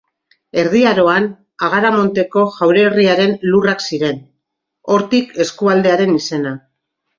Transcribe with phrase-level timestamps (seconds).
[0.59, 1.27] Erdi Aroan,
[1.67, 4.19] Agaramonteko jaurerriaren lurrak ziren,
[4.97, 6.59] hortik eskualdearen izena.